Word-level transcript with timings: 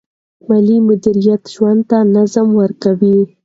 مالي 0.47 0.77
مدیریت 0.87 1.43
ژوند 1.53 1.81
ته 1.89 1.97
نظم 2.15 2.47
ورکوي. 2.61 3.17